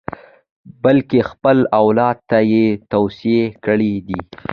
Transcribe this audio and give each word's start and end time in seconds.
بلکې 0.83 1.19
خپل 1.31 1.57
اولاد 1.81 2.17
ته 2.29 2.37
یې 2.51 2.65
توصیې 2.91 3.43
کړې 3.65 3.93
دي. 4.07 4.19